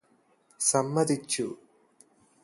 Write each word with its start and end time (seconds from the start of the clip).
സമ്മതിച്ചു 0.59 1.45